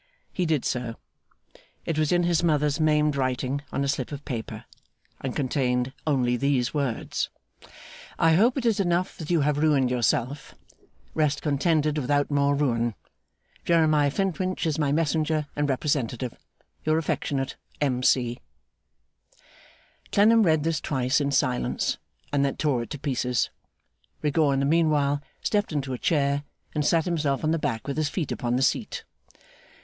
He 0.33 0.47
did 0.47 0.65
so. 0.65 0.95
It 1.85 1.95
was 1.99 2.11
in 2.11 2.23
his 2.23 2.41
mother's 2.43 2.79
maimed 2.79 3.15
writing, 3.15 3.61
on 3.71 3.83
a 3.83 3.87
slip 3.87 4.11
of 4.11 4.25
paper, 4.25 4.65
and 5.19 5.35
contained 5.35 5.93
only 6.07 6.35
these 6.37 6.73
words: 6.73 7.29
'I 8.17 8.33
hope 8.33 8.57
it 8.57 8.65
is 8.65 8.79
enough 8.79 9.15
that 9.19 9.29
you 9.29 9.41
have 9.41 9.59
ruined 9.59 9.91
yourself. 9.91 10.55
Rest 11.13 11.43
contented 11.43 11.99
without 11.99 12.31
more 12.31 12.55
ruin. 12.55 12.95
Jeremiah 13.63 14.09
Flintwinch 14.09 14.65
is 14.65 14.79
my 14.79 14.91
messenger 14.91 15.45
and 15.55 15.69
representative. 15.69 16.33
Your 16.83 16.97
affectionate 16.97 17.55
M. 17.79 18.01
C.' 18.01 18.39
Clennam 20.11 20.41
read 20.41 20.63
this 20.63 20.81
twice, 20.81 21.21
in 21.21 21.29
silence, 21.29 21.99
and 22.33 22.43
then 22.43 22.57
tore 22.57 22.81
it 22.81 22.89
to 22.89 22.97
pieces. 22.97 23.51
Rigaud 24.23 24.49
in 24.53 24.61
the 24.61 24.65
meanwhile 24.65 25.21
stepped 25.43 25.71
into 25.71 25.93
a 25.93 25.99
chair, 25.99 26.41
and 26.73 26.83
sat 26.83 27.05
himself 27.05 27.43
on 27.43 27.51
the 27.51 27.59
back 27.59 27.87
with 27.87 27.97
his 27.97 28.09
feet 28.09 28.31
upon 28.31 28.55
the 28.55 28.63
seat. 28.63 29.03